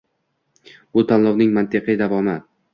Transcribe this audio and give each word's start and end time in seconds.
Bu 0.99 1.05
tanlovning 1.13 1.55
mantiqiy 1.61 2.03
davomi. 2.05 2.43